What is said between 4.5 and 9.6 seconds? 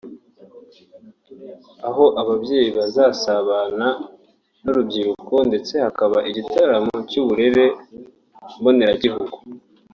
n’urubyiruko ndetse hakaba n’igitaramo cy’uburere mboneragihugu